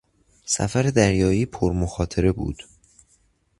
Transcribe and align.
سفر 0.45 0.83
دریایی 0.83 1.45
پرمخاطره 1.45 2.31
بود. 2.31 2.63